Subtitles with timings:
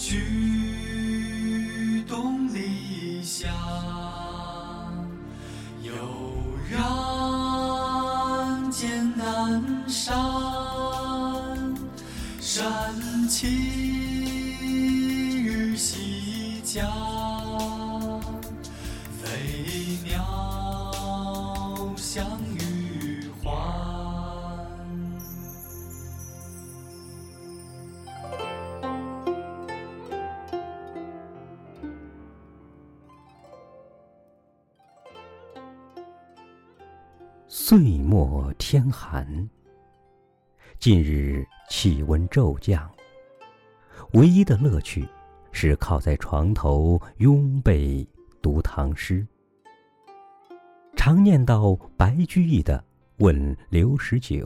[0.00, 0.16] 居
[2.08, 3.50] 东篱下
[5.82, 5.92] 悠
[6.70, 6.78] 然
[8.70, 10.16] 见南山
[12.40, 13.46] 山青
[15.44, 16.88] 日夕佳
[19.22, 22.24] 飞鸟相
[37.52, 39.26] 岁末天寒，
[40.78, 42.88] 近日气温骤降，
[44.12, 45.04] 唯一的乐趣
[45.50, 48.06] 是靠在床头拥被
[48.40, 49.26] 读唐诗。
[50.94, 52.78] 常念到白居易的
[53.24, 54.36] 《问刘十九》：“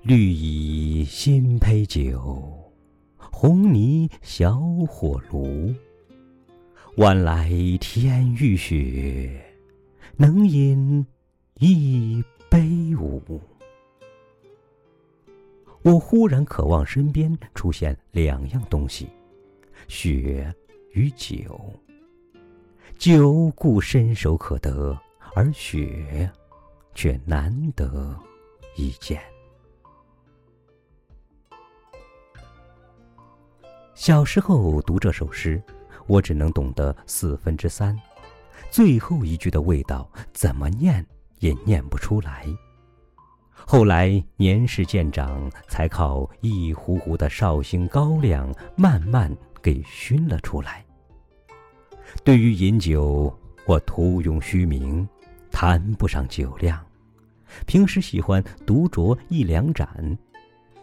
[0.00, 2.72] 绿蚁新醅酒，
[3.16, 5.74] 红泥小火炉。
[6.98, 9.44] 晚来天欲雪，
[10.16, 11.04] 能饮。”
[11.64, 13.40] 一杯舞，
[15.82, 19.08] 我忽然渴望身边出现两样东西：
[19.86, 20.52] 雪
[20.90, 21.72] 与酒。
[22.98, 25.00] 酒固伸手可得，
[25.36, 26.28] 而雪
[26.96, 28.18] 却难得
[28.74, 29.22] 一见。
[33.94, 35.62] 小时候读这首诗，
[36.08, 37.96] 我只能懂得四分之三，
[38.68, 41.06] 最后一句的味道怎么念？
[41.42, 42.46] 也念不出来。
[43.54, 50.84] 后来年事渐长，才靠一壶壶的绍兴高粱慢慢给熏了出来。
[52.24, 53.32] 对于饮酒，
[53.66, 55.06] 我徒用虚名，
[55.50, 56.84] 谈不上酒量。
[57.66, 60.18] 平时喜欢独酌一两盏，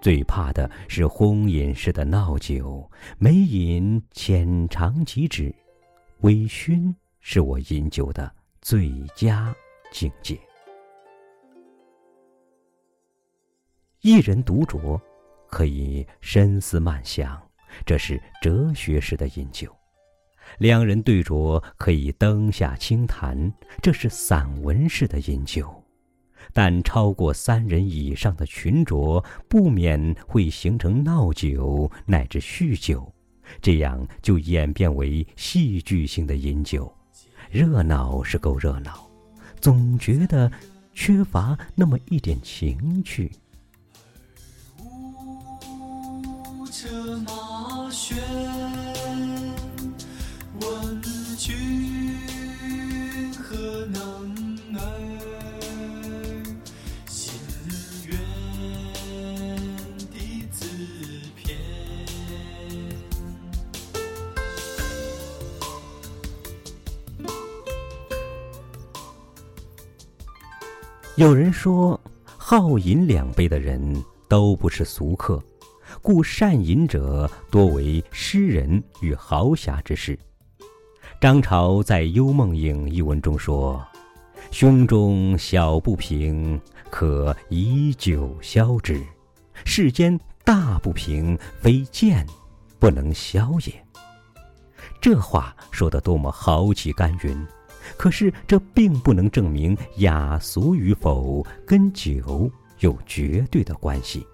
[0.00, 2.88] 最怕的是轰饮式的闹酒。
[3.18, 5.54] 每饮浅尝即止，
[6.20, 9.54] 微醺是我饮酒的最佳。
[9.92, 10.36] 境界。
[14.00, 15.00] 一人独酌，
[15.48, 17.40] 可以深思慢想，
[17.86, 19.68] 这是哲学式的饮酒；
[20.58, 25.72] 两人对酌，可以灯下轻谈，这是散文式的饮酒。
[26.52, 33.14] 但超过三人以上的群酌，不免会形成闹酒乃至酗酒，
[33.60, 36.92] 这样就演变为戏剧性的饮酒。
[37.48, 39.11] 热闹是够热闹。
[39.62, 40.50] 总觉得
[40.92, 43.30] 缺乏那么一点情趣。
[46.72, 48.16] 车马喧，
[71.22, 71.98] 有人说，
[72.36, 73.80] 好饮两杯的人
[74.26, 75.40] 都不是俗客，
[76.02, 80.18] 故善饮者多为诗人与豪侠之士。
[81.20, 83.80] 张潮在《幽梦影》一文中说
[84.50, 86.60] ：“胸中小不平，
[86.90, 88.96] 可以酒消之；
[89.64, 92.26] 世间大不平，非剑
[92.80, 93.72] 不能消也。”
[95.00, 97.46] 这话说得多么豪气干云！
[97.96, 104.26] 可是，这并不能证明雅俗与否跟酒有绝对的关系。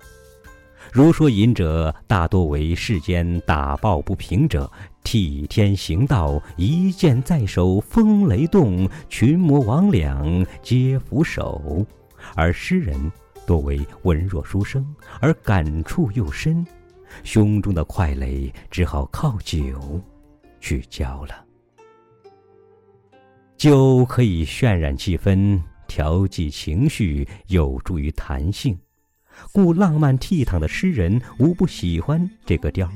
[0.91, 4.70] 如说饮者大多为世间打抱不平者，
[5.04, 11.84] 替天行道，一剑在手，风雷动，群魔魍魉皆俯首；
[12.34, 13.12] 而诗人
[13.46, 14.87] 多为文弱书生，
[15.20, 16.66] 而感触又深，
[17.22, 20.00] 胸中的快垒只好靠酒
[20.61, 21.48] 去浇了。
[23.58, 28.78] 酒可以渲染气氛，调剂情绪，有助于弹性，
[29.50, 32.88] 故浪漫倜傥的诗人无不喜欢这个调。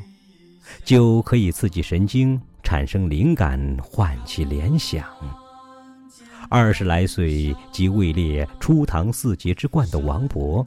[0.84, 5.04] 酒可以刺激神经，产生灵感，唤起联想。
[6.48, 10.64] 二十来岁即位列初唐四杰之冠的王勃，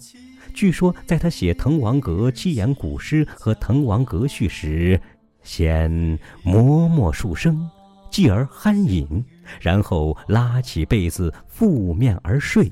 [0.54, 5.00] 据说在他写《滕王阁》七言古诗和《滕王阁序》时，
[5.42, 7.66] 先默默数声。
[8.12, 9.26] 继而酣饮，
[9.60, 12.72] 然后拉起被子覆面而睡，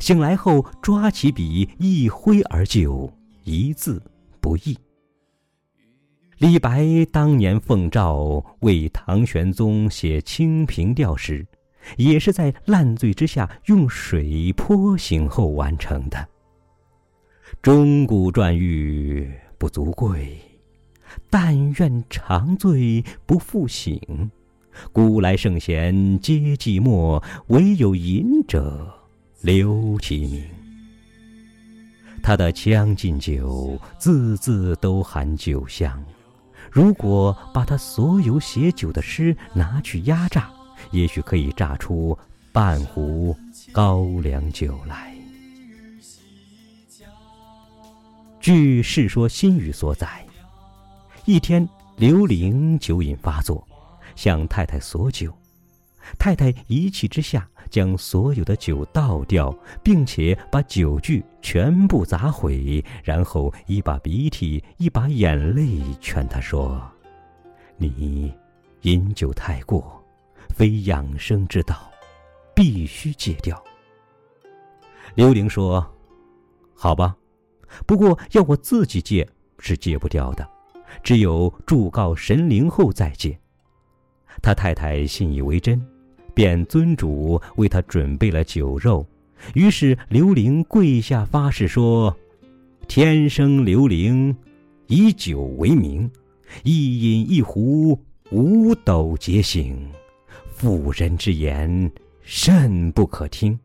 [0.00, 3.12] 醒来后抓起笔一挥而就，
[3.42, 4.02] 一字
[4.40, 4.76] 不易。
[6.38, 11.46] 李白当年奉诏为唐玄宗写《清平调》时，
[11.96, 16.28] 也是在烂醉之下用水泼醒后完成的。
[17.62, 20.36] 钟鼓馔玉不足贵，
[21.30, 24.30] 但愿长醉不复醒。
[24.92, 28.92] 古来圣贤皆寂寞，惟有饮者
[29.40, 30.44] 留其名。
[32.22, 36.02] 他的《将进酒》字字都含酒香。
[36.70, 40.50] 如果把他所有写酒的诗拿去压榨，
[40.90, 42.18] 也许可以榨出
[42.50, 43.36] 半壶
[43.72, 45.14] 高粱酒来。
[48.40, 50.26] 据《世说新语》所载，
[51.26, 53.66] 一天刘伶酒瘾发作，
[54.16, 55.32] 向太太索酒。
[56.18, 66.78] 太太一气之下，将所有的酒倒掉，并且把酒具全部砸毁，然后一把鼻涕一把眼泪劝他说
[67.78, 68.30] ：“你
[68.82, 69.98] 饮酒太过，
[70.54, 71.90] 非养生之道，
[72.54, 73.62] 必须戒掉。”
[75.16, 75.90] 刘伶说
[76.76, 77.16] ：“好吧，
[77.86, 79.26] 不过要我自己戒
[79.58, 80.46] 是戒不掉的，
[81.02, 83.40] 只有祝告神灵后再戒。”
[84.42, 85.80] 他太太信以为真。
[86.34, 89.06] 便尊主为他准备了酒肉，
[89.54, 92.16] 于是刘伶跪下发誓说
[92.88, 94.36] ：“天生刘伶，
[94.88, 96.10] 以酒为名，
[96.64, 97.96] 一饮一壶，
[98.32, 99.88] 五斗皆醒。
[100.56, 101.88] 妇人之言，
[102.20, 103.56] 甚不可听。”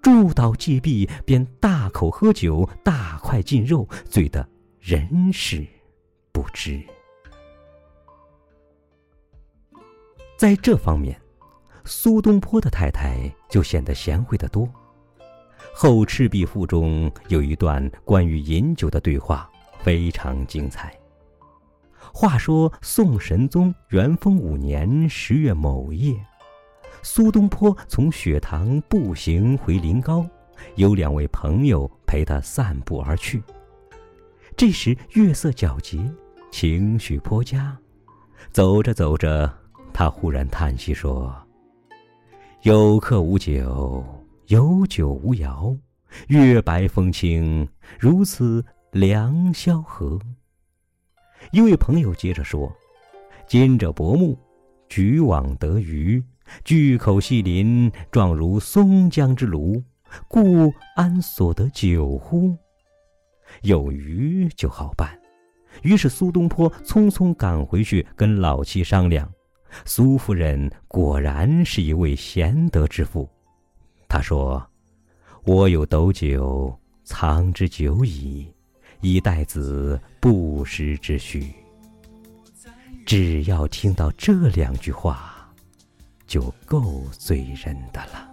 [0.00, 5.66] 祝祷既毕，便大口喝酒，大块进肉，醉得人事
[6.30, 6.80] 不知。
[10.38, 11.20] 在这方面。
[11.84, 13.18] 苏东坡的太太
[13.48, 14.66] 就显得贤惠得多，
[15.74, 19.48] 《后赤壁赋》中有一段关于饮酒的对话，
[19.78, 20.94] 非常精彩。
[22.12, 26.14] 话说宋神宗元丰五年十月某夜，
[27.02, 30.28] 苏东坡从雪堂步行回临高，
[30.74, 33.42] 有两位朋友陪他散步而去。
[34.58, 35.98] 这时月色皎洁，
[36.50, 37.74] 情绪颇佳，
[38.52, 39.57] 走着走着，
[39.98, 41.34] 他忽然叹息说。
[42.62, 44.04] 有客无酒，
[44.46, 45.76] 有酒无肴。
[46.28, 47.68] 月白风清，
[47.98, 50.16] 如此良宵何？
[51.50, 52.72] 一位朋友接着说
[53.48, 54.38] ：“今者薄暮，
[54.88, 56.22] 举网得鱼，
[56.64, 59.82] 巨口细鳞，状如松江之鲈，
[60.28, 62.56] 故安所得酒乎？
[63.62, 65.10] 有鱼就好办。”
[65.82, 69.28] 于是苏东坡匆匆赶回去跟老妻商量。
[69.84, 73.28] 苏夫人果然是一位贤德之妇，
[74.08, 74.64] 她说
[75.44, 78.52] ：“我有斗酒，藏之久矣，
[79.00, 81.52] 以待子不时之需。”
[83.06, 85.50] 只要听到这两句话，
[86.26, 88.28] 就够醉人的了。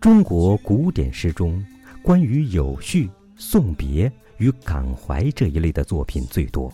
[0.00, 1.64] 中国古典诗中，
[2.02, 4.10] 关于有序、送别。
[4.42, 6.72] 与感怀这一类的作品最多，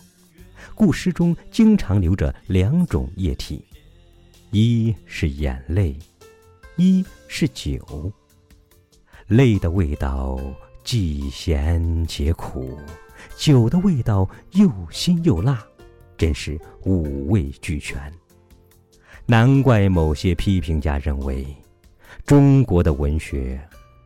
[0.74, 3.62] 故诗中经常留着两种液体，
[4.50, 5.94] 一是眼泪，
[6.76, 8.10] 一是酒。
[9.26, 10.40] 泪的味道
[10.82, 12.78] 既咸且苦，
[13.36, 15.62] 酒的味道又辛又辣，
[16.16, 18.10] 真是五味俱全。
[19.26, 21.46] 难怪某些批评家认为，
[22.24, 23.60] 中国的文学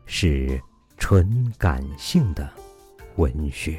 [0.04, 0.60] 是
[0.98, 2.52] 纯感性的。
[3.16, 3.78] 文学。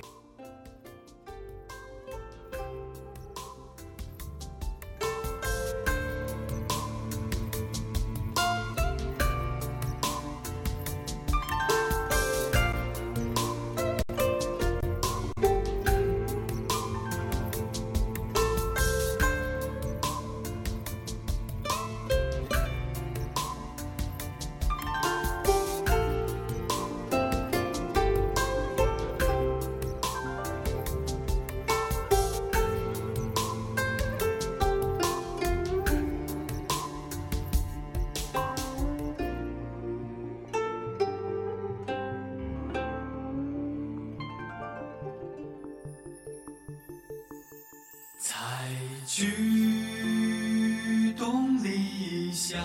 [49.15, 52.58] 举东篱下，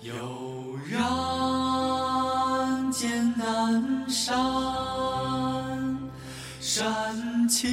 [0.00, 0.98] 悠然
[2.90, 4.34] 见南山。
[6.58, 7.68] 山气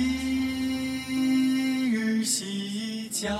[1.89, 3.33] 日夕佳，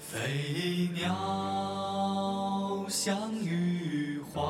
[0.00, 4.40] 飞鸟相与还。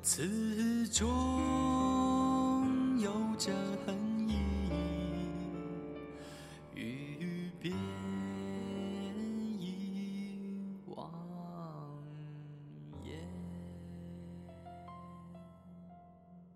[0.00, 1.10] 此中
[3.00, 3.50] 有着。